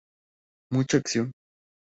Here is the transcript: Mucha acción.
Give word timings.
Mucha 0.71 0.97
acción. 0.97 1.29